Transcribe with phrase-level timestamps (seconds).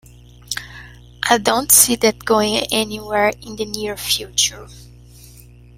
[1.29, 4.67] I don't see that going anywhere in the near future.